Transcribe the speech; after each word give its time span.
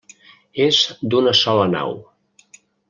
És 0.67 0.79
d'una 1.13 1.37
sola 1.43 1.71
nau. 1.77 1.97